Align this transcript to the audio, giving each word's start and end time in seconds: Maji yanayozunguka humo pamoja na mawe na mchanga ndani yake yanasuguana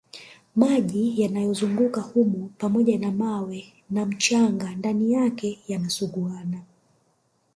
Maji 0.55 1.21
yanayozunguka 1.21 2.01
humo 2.01 2.49
pamoja 2.57 2.97
na 2.99 3.11
mawe 3.11 3.73
na 3.89 4.05
mchanga 4.05 4.75
ndani 4.75 5.13
yake 5.13 5.59
yanasuguana 5.67 6.61